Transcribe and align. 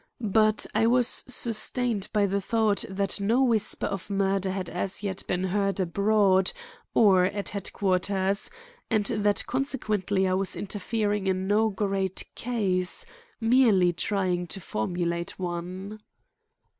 But 0.33 0.65
I 0.73 0.87
was 0.87 1.23
sustained 1.27 2.07
by 2.11 2.25
the 2.25 2.41
thought 2.41 2.83
that 2.89 3.21
no 3.21 3.43
whisper 3.43 3.85
of 3.85 4.09
murder 4.09 4.49
had 4.49 4.67
as 4.67 5.03
yet 5.03 5.21
been 5.27 5.43
heard 5.43 5.79
abroad 5.79 6.53
or 6.95 7.25
at 7.25 7.49
headquarters, 7.49 8.49
and 8.89 9.05
that 9.05 9.45
consequently 9.45 10.27
I 10.27 10.33
was 10.33 10.55
interfering 10.55 11.27
in 11.27 11.45
no 11.45 11.69
great 11.69 12.23
case; 12.33 13.05
merely 13.39 13.93
trying 13.93 14.47
to 14.47 14.59
formulate 14.59 15.37
one. 15.37 16.01